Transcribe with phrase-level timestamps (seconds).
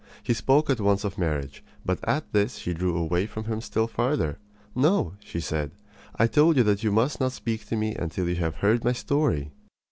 [0.23, 3.85] He spoke at once of marriage; but at this she drew away from him still
[3.85, 4.39] farther.
[4.73, 5.69] "No," she said.
[6.15, 8.93] "I told you that you must not speak to me until you have heard my
[8.93, 9.51] story."